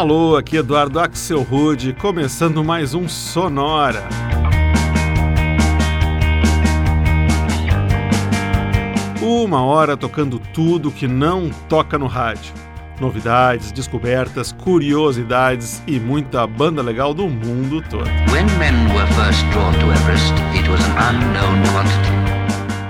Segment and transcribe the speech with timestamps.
[0.00, 4.08] Alô, aqui Eduardo Axel Rude, começando mais um Sonora.
[9.20, 12.54] Uma hora tocando tudo que não toca no rádio.
[12.98, 18.08] Novidades, descobertas, curiosidades e muita banda legal do mundo todo.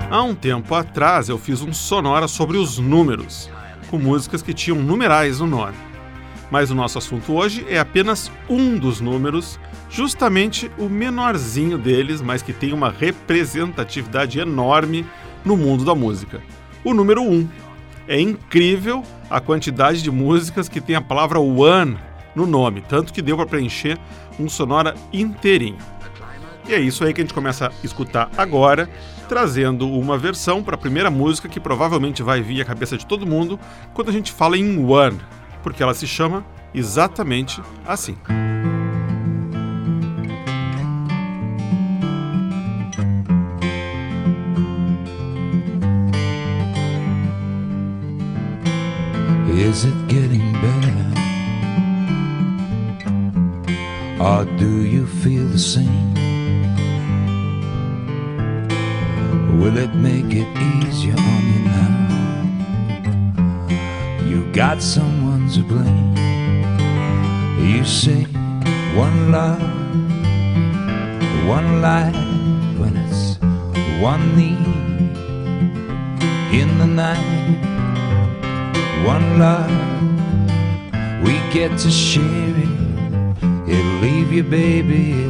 [0.09, 3.49] Há um tempo atrás eu fiz um sonora sobre os números,
[3.89, 5.90] com músicas que tinham numerais no nome.
[6.51, 9.57] Mas o nosso assunto hoje é apenas um dos números,
[9.89, 15.05] justamente o menorzinho deles, mas que tem uma representatividade enorme
[15.45, 16.41] no mundo da música.
[16.83, 17.31] O número 1.
[17.33, 17.49] Um.
[18.07, 21.97] É incrível a quantidade de músicas que tem a palavra one
[22.35, 23.97] no nome, tanto que deu para preencher
[24.37, 25.77] um sonora inteirinho.
[26.67, 28.89] E é isso aí que a gente começa a escutar agora,
[29.29, 33.25] trazendo uma versão para a primeira música que provavelmente vai vir à cabeça de todo
[33.25, 33.59] mundo
[33.93, 35.19] quando a gente fala em One,
[35.61, 38.17] porque ela se chama exatamente assim.
[49.53, 51.01] Is it getting better?
[54.19, 56.13] Or do you feel the same?
[59.59, 61.60] Will it make it easier on you?
[64.31, 66.15] You got someone to blame.
[67.59, 68.23] You say
[68.95, 69.61] one love,
[71.45, 72.15] one life,
[72.79, 73.37] when it's
[74.01, 74.55] one need
[76.57, 77.59] in the night,
[79.05, 79.69] one love.
[81.25, 82.73] We get to share it.
[83.67, 85.27] It'll leave you, baby,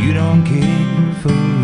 [0.00, 1.63] you don't care for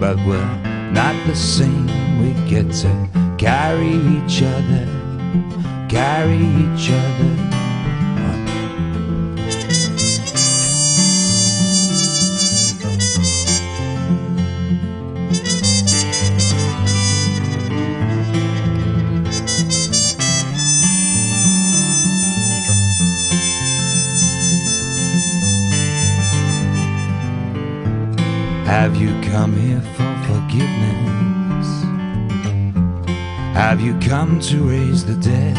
[0.00, 0.56] but we're
[0.92, 1.86] not the same.
[2.20, 4.86] We get to carry each other,
[5.88, 7.59] carry each other.
[29.40, 31.68] Come here for forgiveness?
[33.54, 35.56] Have you come to raise the dead?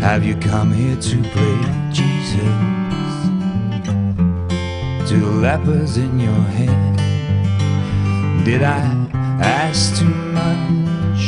[0.00, 1.60] Have you come here to pray
[1.92, 2.40] Jesus
[5.10, 6.96] to lepers in your head?
[8.46, 8.80] Did I
[9.42, 11.22] ask too much,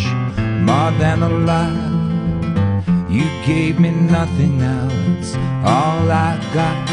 [0.64, 3.10] more than a lot?
[3.10, 4.88] You gave me nothing now,
[5.18, 5.34] it's
[5.68, 6.88] all I got.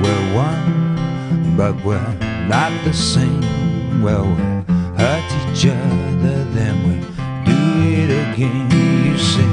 [0.00, 0.89] We're one,
[1.60, 2.14] but we're
[2.48, 4.02] not the same.
[4.02, 4.42] Well, we
[5.00, 6.94] hurt each other, then we
[7.44, 7.60] do
[8.00, 8.64] it again.
[9.04, 9.50] You say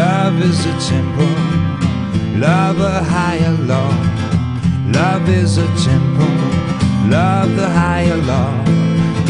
[0.00, 1.34] love is a temple,
[2.38, 3.88] love a higher law.
[5.00, 6.36] Love is a temple,
[7.08, 8.52] love the higher law.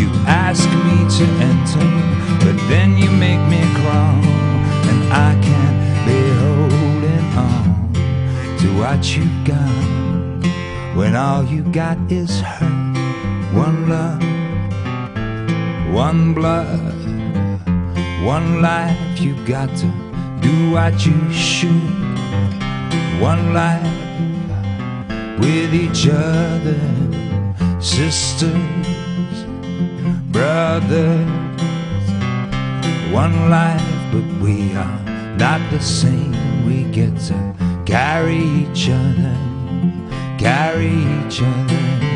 [0.00, 1.86] You ask me to enter,
[2.44, 4.18] but then you make me crawl,
[4.90, 7.92] and I can't be holding on
[8.58, 9.95] to what you've got
[10.96, 12.96] when all you got is hurt.
[13.52, 14.22] One love,
[15.92, 16.94] one blood,
[18.24, 19.20] one life.
[19.20, 19.86] You got to
[20.40, 21.70] do what you should.
[23.20, 23.84] One life
[25.38, 26.80] with each other,
[27.78, 28.54] sisters,
[30.32, 31.26] brothers.
[33.12, 33.82] One life,
[34.12, 35.00] but we are
[35.36, 36.34] not the same.
[36.66, 39.45] We get to carry each other
[40.38, 40.92] carry
[41.26, 42.15] each other.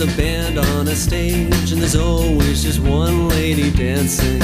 [0.00, 4.40] There's a band on a stage, and there's always just one lady dancing.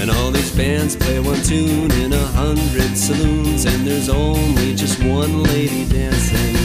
[0.00, 5.02] And all these bands play one tune in a hundred saloons, and there's only just
[5.04, 6.56] one lady dancing.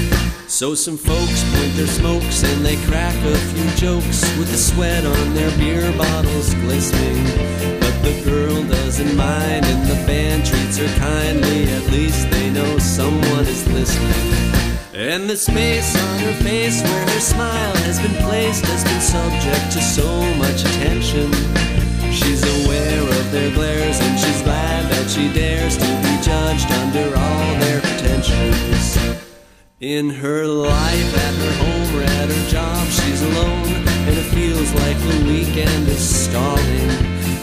[0.48, 5.06] So some folks point their smokes and they crack a few jokes with the sweat
[5.06, 7.24] on their beer bottles glistening.
[7.80, 11.66] But the girl doesn't mind, and the band treats her kindly.
[11.66, 14.51] At least they know someone is listening.
[15.12, 19.70] And the space on her face where her smile has been placed has been subject
[19.74, 20.08] to so
[20.40, 21.28] much attention.
[22.14, 27.12] She's aware of their glares and she's glad that she dares to be judged under
[27.12, 28.96] all their pretensions.
[29.82, 33.68] In her life, at her home or at her job, she's alone,
[34.08, 36.88] and it feels like the weekend is stalling.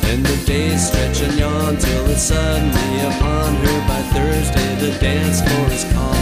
[0.09, 5.43] And the days stretch and yawn till it's suddenly upon her by Thursday the dance
[5.43, 6.18] floor is calling.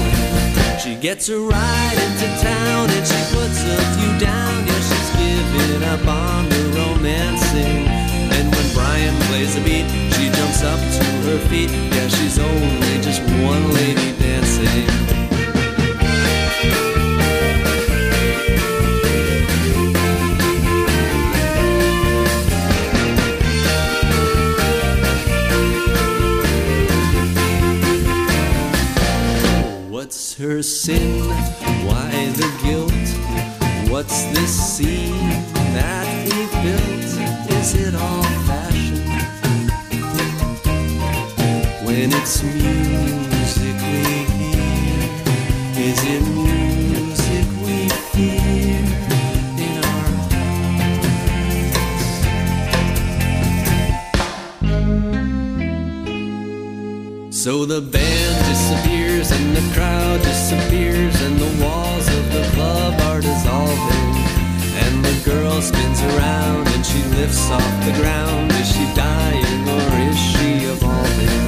[0.78, 4.66] She gets a ride into town and she puts a few down.
[4.66, 7.88] Yeah, she's giving up on the romancing.
[8.36, 11.70] And when Brian plays a beat, she jumps up to her feet.
[11.70, 15.25] Yeah, she's only just one lady dancing.
[30.38, 31.30] Her sin?
[31.86, 32.92] Why the guilt?
[33.90, 35.30] What's this scene
[35.72, 37.52] that we've built?
[37.58, 39.00] Is it all fashion?
[41.86, 44.04] When it's music we
[44.36, 45.08] hear,
[45.88, 46.45] is it
[57.46, 63.20] So the band disappears and the crowd disappears and the walls of the club are
[63.20, 64.10] dissolving.
[64.82, 68.50] And the girl spins around and she lifts off the ground.
[68.50, 71.42] Is she dying or is she evolving?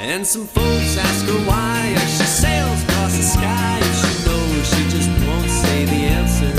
[0.00, 1.92] And some folks ask her why.
[2.00, 6.52] As she sails across the sky and she knows she just won't say the answer.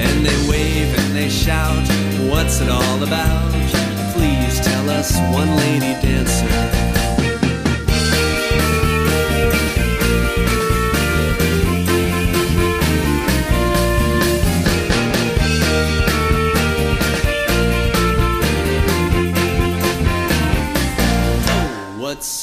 [0.00, 1.86] And they wave and they shout
[2.32, 3.52] what's it all about?
[4.14, 7.01] Please tell us one lady dancer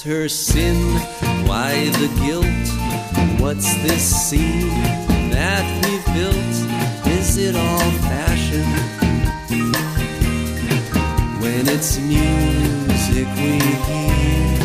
[0.04, 0.78] Her sin?
[1.46, 2.46] Why the guilt?
[3.42, 4.70] What's this scene
[5.30, 6.56] that we've built?
[7.12, 8.64] Is it all fashion?
[11.42, 14.60] When it's music we hear,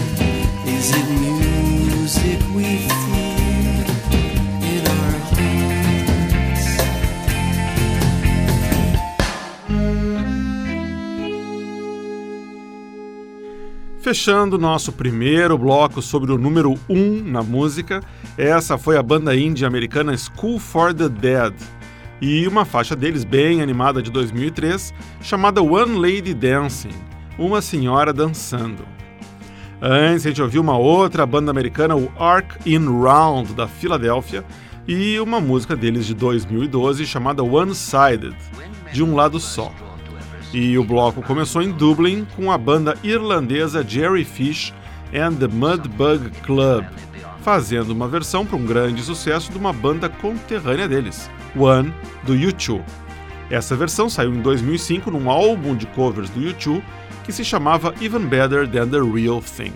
[0.67, 3.04] is it music we feel
[14.05, 18.03] Fechando nosso primeiro bloco sobre o número 1 um na música,
[18.37, 21.55] essa foi a banda indie americana School for the Dead
[22.21, 24.93] e uma faixa deles bem animada de 2003
[25.23, 26.93] chamada One Lady Dancing
[27.39, 28.85] Uma Senhora Dançando.
[29.81, 34.45] Antes a gente ouviu uma outra banda americana, o Arc in Round da Filadélfia,
[34.87, 38.37] e uma música deles de 2012 chamada One Sided
[38.93, 39.73] De um Lado Só.
[40.55, 44.73] E o bloco começou em Dublin com a banda irlandesa Jerry Fish
[45.13, 46.85] and the Mudbug Club,
[47.43, 51.93] fazendo uma versão para um grande sucesso de uma banda conterrânea deles, One,
[52.23, 52.81] do U2.
[53.51, 56.81] Essa versão saiu em 2005 num álbum de covers do U2
[57.25, 59.73] que se chamava Even Better Than the Real Thing.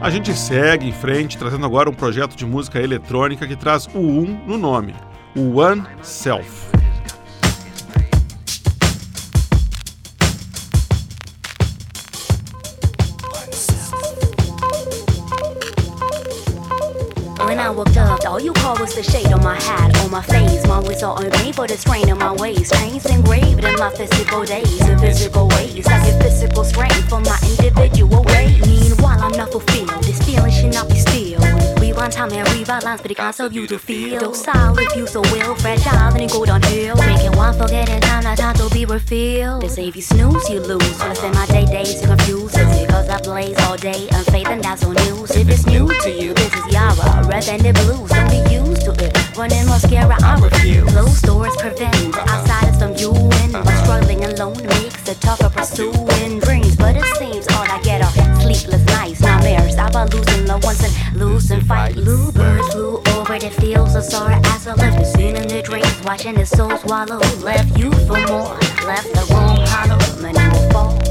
[0.00, 3.98] A gente segue em frente trazendo agora um projeto de música eletrônica que traz o
[3.98, 4.94] um no nome,
[5.36, 6.75] o One Self.
[17.44, 20.22] When I woke up, all you called was the shade on my hat, on my
[20.22, 20.66] face.
[20.66, 22.70] My wits on me for the strain on my ways.
[22.70, 25.86] Chains engraved in my physical days, in physical ways.
[25.86, 28.60] I get physical strength for my individual ways.
[28.66, 29.90] Meanwhile, I'm not fulfilled.
[30.02, 31.25] This feeling should not be still.
[32.06, 34.20] Rewind time and rebalance, but it can't serve you to feel.
[34.20, 36.94] Docile if you so will, fragile, then it go downhill.
[36.98, 39.62] Making one forgetting time, not time to be refilled.
[39.62, 40.96] They say if you snooze, you lose.
[40.98, 42.56] So I spend my day days to confuse.
[42.56, 45.32] Is it cause I blaze all day, unfaith and that's on news?
[45.32, 48.10] If it's new to you, this is Yara red and the blues.
[48.10, 49.36] Don't be used to it.
[49.36, 50.88] Running mascara, I refuse.
[50.92, 53.50] Closed doors prevent outsiders from you and
[53.82, 56.76] struggling alone makes it tougher pursuing dreams.
[56.76, 56.94] But
[59.96, 61.94] never losing loved ones and losing fight.
[61.94, 65.06] Bluebird flew over the fields of sorrow as I left.
[65.06, 67.18] Seen in the dreams, watching his soul swallow.
[67.42, 69.98] Left you for more, left the room hollow.
[70.20, 71.05] Many will fall.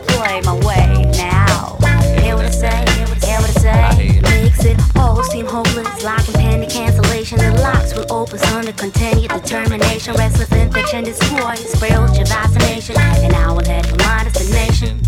[0.00, 1.78] to play my way now.
[2.20, 2.84] Hear what I say,
[3.26, 4.20] hear what I say.
[4.20, 7.40] Makes it all seem hopeless, like in panic cancellation.
[7.40, 10.14] It locks will open sun to continued determination.
[10.14, 12.96] Restless infection destroys spiritual vaccination.
[12.98, 15.00] And I will head for my destination.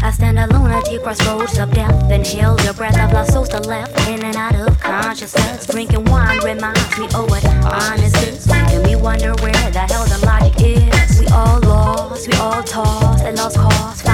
[0.00, 3.48] I stand alone at the crossroads of death and heal your breath of lost souls
[3.48, 5.66] to left in and out of consciousness.
[5.66, 10.24] Drinking wine reminds me of what honest is, And we wonder where the hell the
[10.24, 11.20] logic is.
[11.20, 14.07] We all lost, we all tossed, and lost cause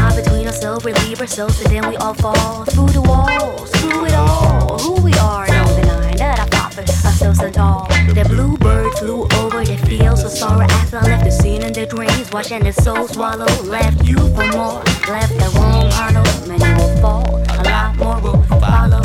[1.39, 3.71] ourselves, then we all fall through the walls.
[3.73, 5.83] Through it all, who we are, and all the
[6.17, 7.89] that I thought for ourselves so all.
[7.89, 11.87] The bluebird flew over the fields of sorrow after I left the scene in the
[11.87, 13.47] dreams, watching the soul swallow.
[13.65, 16.25] Left you for more, left that warm hollow.
[16.47, 19.04] Many will fall, a lot more will follow.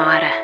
[0.00, 0.39] Senhora.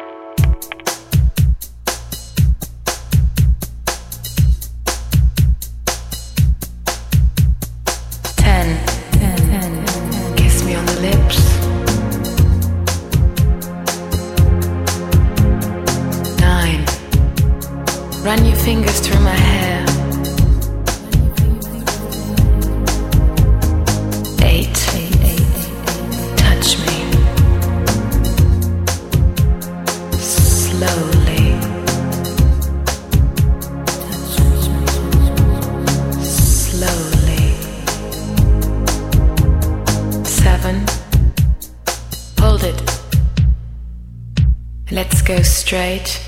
[45.87, 46.26] Go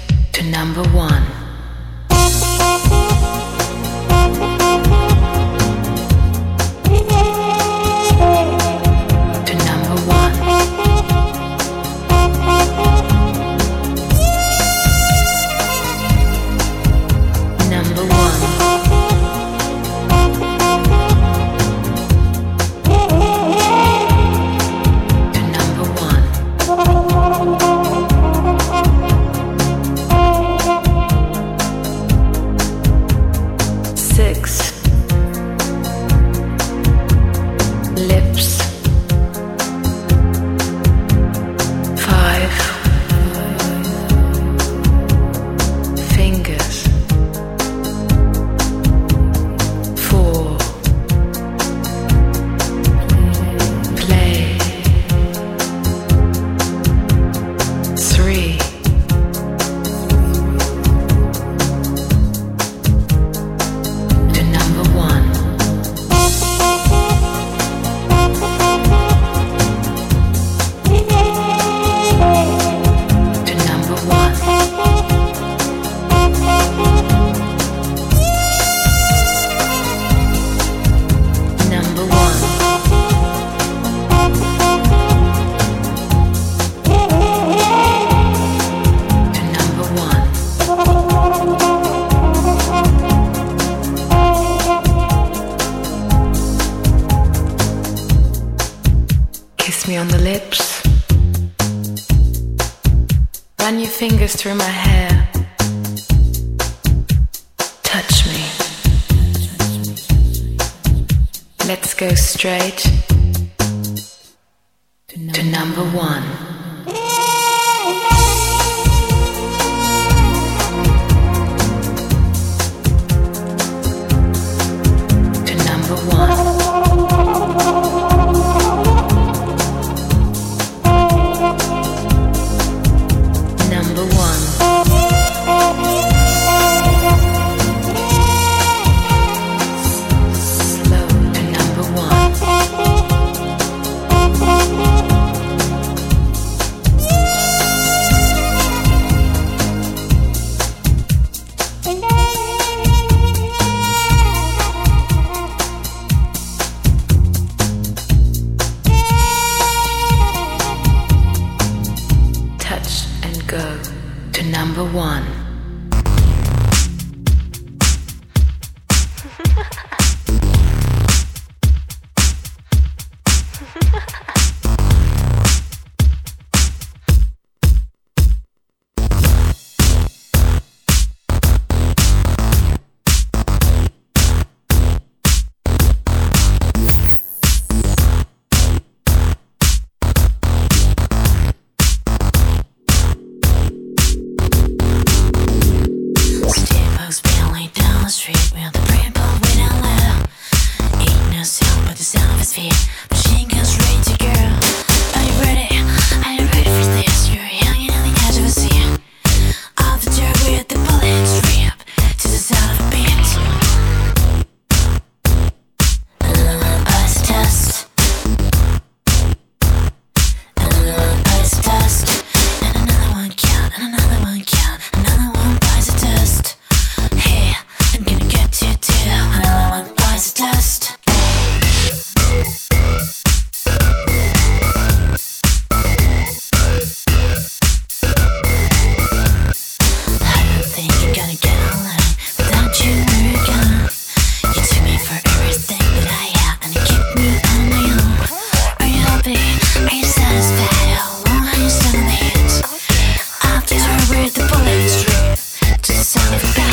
[256.30, 256.67] Yeah.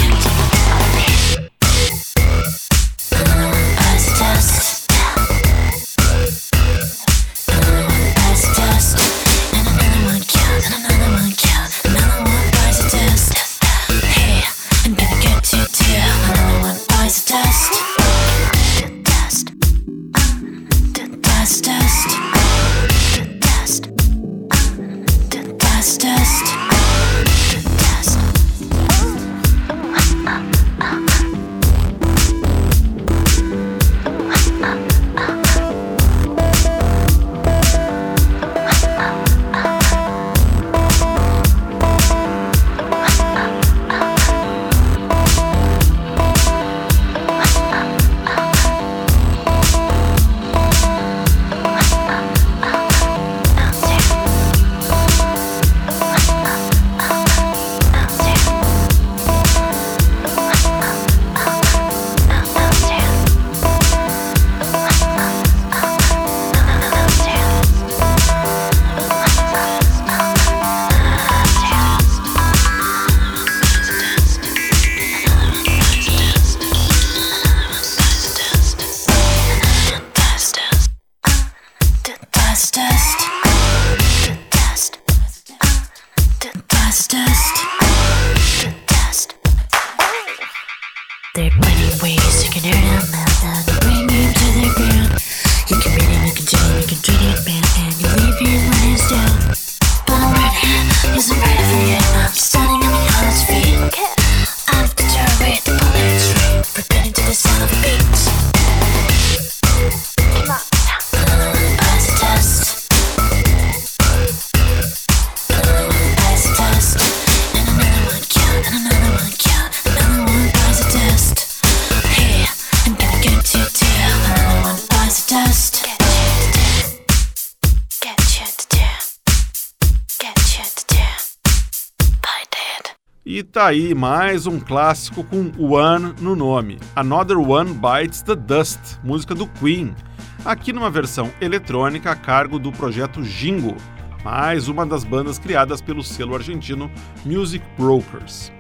[133.56, 136.78] Tá aí mais um clássico com One no nome.
[136.94, 139.96] Another One Bites the Dust, música do Queen.
[140.44, 143.78] Aqui numa versão eletrônica a cargo do projeto Jingo,
[144.26, 146.92] mais uma das bandas criadas pelo selo argentino
[147.26, 148.52] Music Brokers.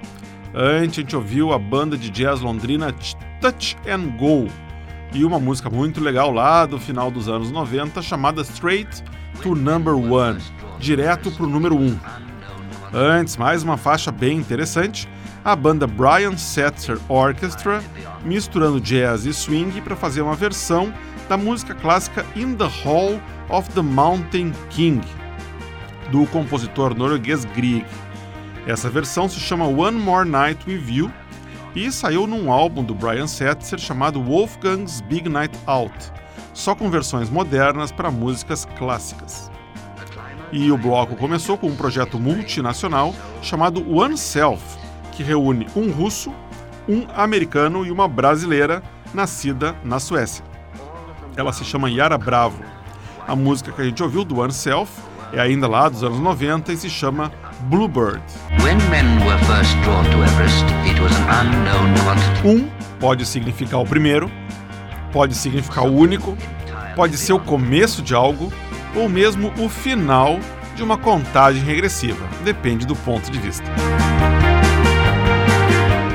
[0.53, 2.95] Antes a gente ouviu a banda de jazz londrina
[3.41, 4.47] Touch and Go
[5.13, 9.03] e uma música muito legal lá do final dos anos 90 chamada Straight
[9.43, 10.39] to Number One,
[10.79, 11.79] direto pro número 1.
[11.81, 12.24] Um.
[12.93, 15.07] Antes, mais uma faixa bem interessante,
[15.43, 17.83] a banda Brian Setzer Orchestra,
[18.23, 20.93] misturando jazz e swing para fazer uma versão
[21.27, 23.19] da música clássica In the Hall
[23.49, 25.01] of the Mountain King,
[26.11, 27.85] do compositor norueguês Grieg.
[28.65, 31.11] Essa versão se chama One More Night With You
[31.75, 35.93] e saiu num álbum do Brian Setzer chamado Wolfgang's Big Night Out,
[36.53, 39.51] só com versões modernas para músicas clássicas.
[40.55, 44.63] E o bloco começou com um projeto multinacional chamado One Self,
[45.11, 46.33] que reúne um russo,
[46.87, 48.81] um americano e uma brasileira
[49.13, 50.45] nascida na Suécia.
[51.35, 52.63] Ela se chama Yara Bravo.
[53.27, 54.89] A música que a gente ouviu do One Self
[55.33, 58.23] é ainda lá dos anos 90 e se chama Bluebird.
[60.23, 60.63] Everest.
[62.45, 64.31] Um pode significar o primeiro,
[65.11, 66.37] pode significar o único,
[66.95, 68.53] pode ser o começo de algo
[68.95, 70.39] ou mesmo o final
[70.75, 73.65] de uma contagem regressiva, depende do ponto de vista.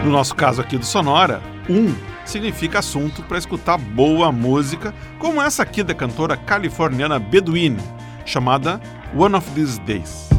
[0.05, 5.63] No nosso caso aqui do Sonora, um significa assunto para escutar boa música, como essa
[5.63, 7.77] aqui da cantora californiana Bedouin,
[8.25, 8.81] chamada
[9.15, 10.30] One of These Days.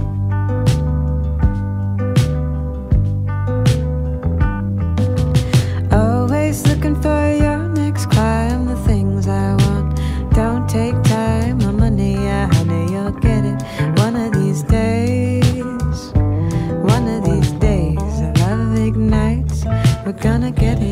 [20.52, 20.91] Get it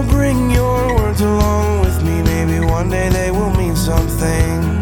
[0.00, 2.22] I'll bring your words along with me.
[2.22, 4.80] Maybe one day they will mean something.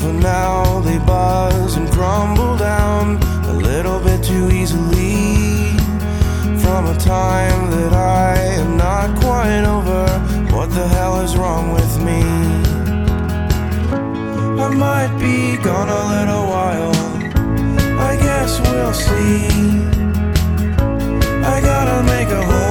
[0.00, 5.76] For now, they buzz and crumble down a little bit too easily.
[6.58, 10.04] From a time that I am not quite over.
[10.56, 12.22] What the hell is wrong with me?
[14.60, 16.96] I might be gone a little while.
[18.10, 19.46] I guess we'll see.
[21.54, 22.69] I gotta make a home.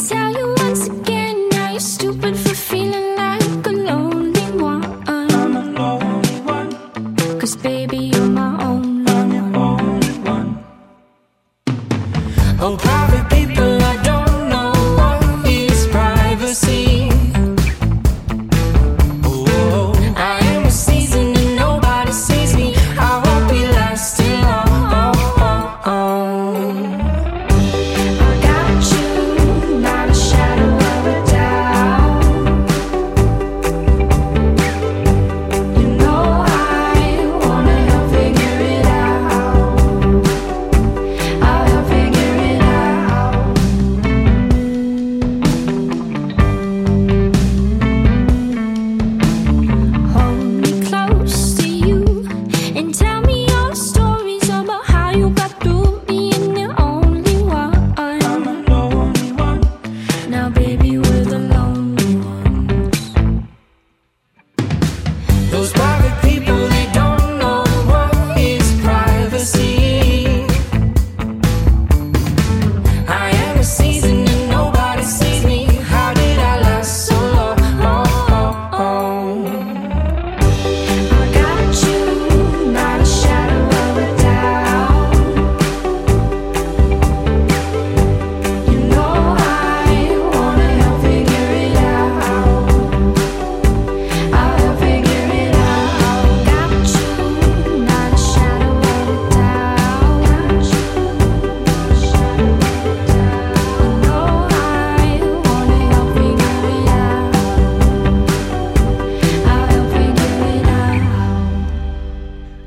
[0.00, 0.49] 相遇。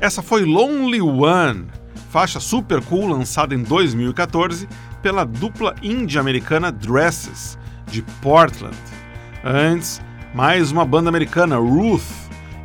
[0.04, 1.64] Essa foi Lonely One,
[2.10, 4.68] faixa super cool lançada em 2014
[5.00, 8.76] pela dupla indie-americana Dresses, de Portland.
[9.42, 10.02] Antes,
[10.34, 12.02] mais uma banda americana, Ruth,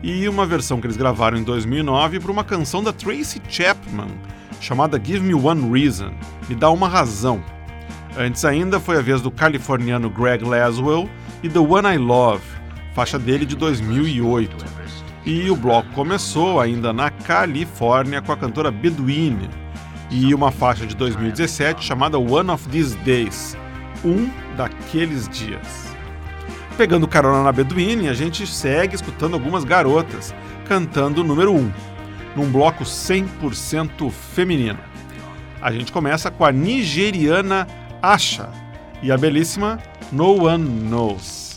[0.04, 4.10] e uma versão que eles gravaram em 2009 para uma canção da Tracy Chapman,
[4.60, 6.12] chamada Give Me One Reason
[6.50, 7.42] Me Dá Uma Razão.
[8.18, 11.10] Antes ainda foi a vez do californiano Greg Laswell
[11.42, 12.44] e The One I Love,
[12.94, 14.79] faixa dele de 2008.
[15.26, 19.50] E o bloco começou ainda na Califórnia com a cantora Beduine
[20.10, 23.58] e uma faixa de 2017 chamada One of These Days
[24.04, 25.96] um daqueles dias.
[26.78, 30.34] Pegando carona na Beduine, a gente segue escutando algumas garotas
[30.68, 31.72] cantando o número 1,
[32.36, 34.80] num bloco 100% feminino.
[35.62, 37.68] A gente começa com a nigeriana
[38.02, 38.50] Asha
[39.02, 39.80] e a belíssima
[40.12, 41.49] No One Knows.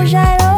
[0.00, 0.49] Bonjour.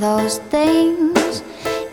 [0.00, 1.42] Those things.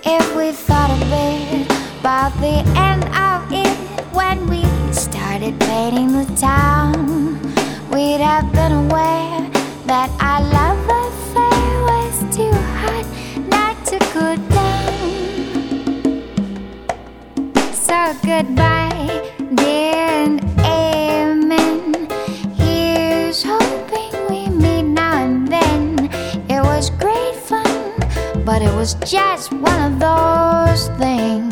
[0.06, 3.78] If we thought a bit about the end of it
[4.16, 7.38] when we started painting the town,
[7.92, 9.42] we'd have been aware
[9.88, 13.06] that our love affair was too hot
[13.50, 14.94] not to go down.
[17.74, 18.87] So goodbye,
[28.88, 31.47] was just one of those things.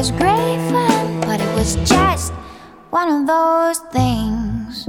[0.00, 2.32] Was great fun, but it was just
[2.88, 4.86] one of those things.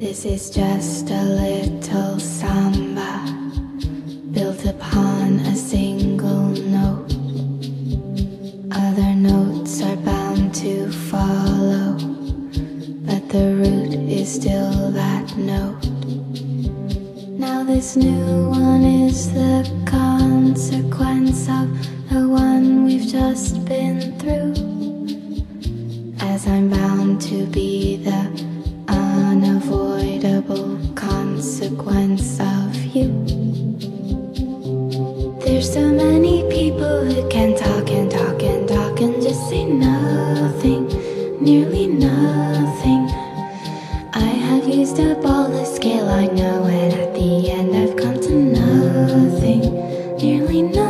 [0.00, 3.12] This is just a little samba
[4.32, 7.12] built upon a single note.
[8.72, 11.98] Other notes are bound to follow,
[13.04, 14.75] but the root is still
[17.76, 21.68] This new one is the consequence of
[22.08, 24.54] the one we've just been through.
[26.18, 28.22] As I'm bound to be the
[28.88, 33.12] unavoidable consequence of you.
[35.44, 40.88] There's so many people who can talk and talk and talk and just say nothing,
[41.44, 43.06] nearly nothing.
[44.14, 46.64] I have used up all the scale I know,
[50.62, 50.85] nearly nothing.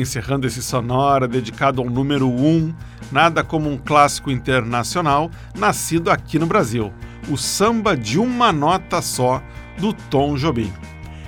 [0.00, 2.74] Encerrando esse sonora dedicado ao número 1, um,
[3.12, 6.92] nada como um clássico internacional nascido aqui no Brasil,
[7.28, 9.42] o samba de uma nota só
[9.78, 10.72] do Tom Jobim.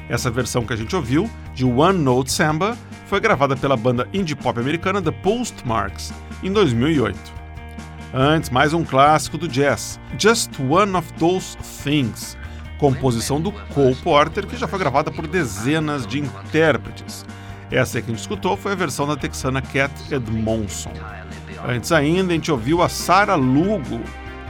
[0.09, 4.35] Essa versão que a gente ouviu, de One Note Samba, foi gravada pela banda indie
[4.35, 6.13] pop americana The Postmarks
[6.43, 7.19] em 2008.
[8.15, 12.37] Antes, mais um clássico do jazz, Just One of Those Things,
[12.79, 17.25] composição do Cole Porter, que já foi gravada por dezenas de intérpretes.
[17.73, 20.93] Essa que a gente escutou foi a versão da texana Cat Edmondson.
[21.67, 23.99] Antes ainda, a gente ouviu a Sarah Lugo,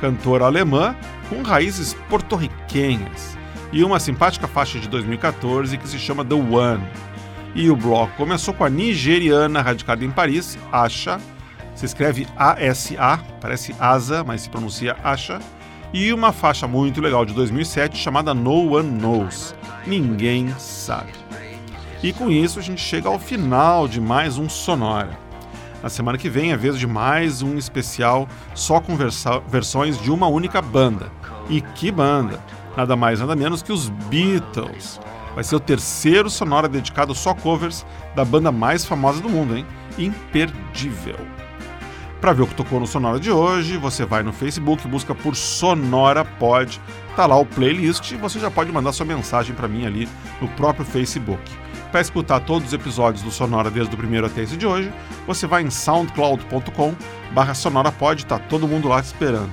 [0.01, 0.97] cantora alemã
[1.29, 3.39] com raízes porto-riquenhas,
[3.73, 6.83] e uma simpática faixa de 2014 que se chama The One.
[7.55, 11.21] E o bloco começou com a nigeriana radicada em Paris, Asha,
[11.77, 15.39] se escreve A-S-A, parece Asa, mas se pronuncia Asha,
[15.93, 19.55] e uma faixa muito legal de 2007 chamada No One Knows,
[19.87, 21.22] Ninguém Sabe.
[22.03, 25.17] E com isso a gente chega ao final de mais um Sonora.
[25.81, 28.27] Na semana que vem é vez de mais um especial
[28.57, 28.97] só com
[29.47, 31.13] versões de uma única banda.
[31.49, 32.41] E que banda!
[32.77, 35.01] Nada mais nada menos que os Beatles.
[35.37, 37.87] Vai ser o terceiro Sonora dedicado só covers
[38.17, 39.65] da banda mais famosa do mundo, hein?
[39.97, 41.19] Imperdível.
[42.21, 45.37] Para ver o que tocou no Sonora de hoje, você vai no Facebook, busca por
[45.37, 46.81] Sonora Pod,
[47.15, 50.09] tá lá o playlist e você já pode mandar sua mensagem para mim ali
[50.41, 51.62] no próprio Facebook.
[51.93, 54.91] Para escutar todos os episódios do Sonora desde o primeiro até esse de hoje,
[55.27, 56.95] você vai em soundcloud.com
[57.33, 59.51] barra sonorapod, tá todo mundo lá esperando.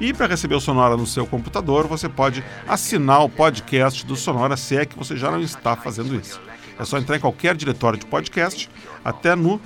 [0.00, 4.56] E para receber o Sonora no seu computador, você pode assinar o podcast do Sonora
[4.56, 6.40] se é que você já não está fazendo isso.
[6.76, 8.68] É só entrar em qualquer diretório de podcast,
[9.04, 9.60] até no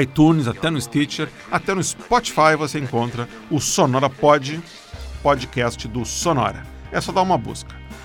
[0.00, 4.58] iTunes, até no Stitcher, até no Spotify você encontra o Sonora Pod,
[5.22, 6.66] podcast do Sonora.
[6.90, 7.83] É só dar uma busca.